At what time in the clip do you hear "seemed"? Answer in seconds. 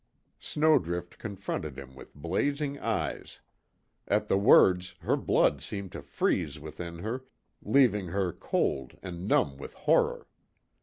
5.61-5.91